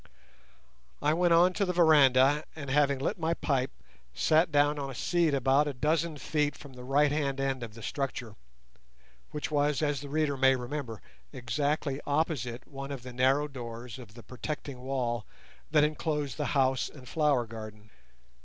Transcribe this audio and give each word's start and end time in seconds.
I 0.99 1.13
went 1.13 1.31
on 1.31 1.53
to 1.53 1.63
the 1.63 1.73
veranda 1.73 2.43
and, 2.55 2.71
having 2.71 2.97
lit 2.97 3.19
my 3.19 3.35
pipe, 3.35 3.69
sat 4.15 4.51
down 4.51 4.79
on 4.79 4.89
a 4.89 4.95
seat 4.95 5.35
about 5.35 5.67
a 5.67 5.75
dozen 5.75 6.17
feet 6.17 6.57
from 6.57 6.73
the 6.73 6.83
right 6.83 7.11
hand 7.11 7.39
end 7.39 7.61
of 7.61 7.75
the 7.75 7.83
structure, 7.83 8.35
which 9.29 9.51
was, 9.51 9.83
as 9.83 10.01
the 10.01 10.09
reader 10.09 10.37
may 10.37 10.55
remember, 10.55 11.03
exactly 11.31 12.01
opposite 12.07 12.67
one 12.67 12.91
of 12.91 13.03
the 13.03 13.13
narrow 13.13 13.47
doors 13.47 13.99
of 13.99 14.15
the 14.15 14.23
protecting 14.23 14.79
wall 14.79 15.27
that 15.69 15.83
enclosed 15.83 16.37
the 16.37 16.45
house 16.57 16.89
and 16.89 17.07
flower 17.07 17.45
garden. 17.45 17.91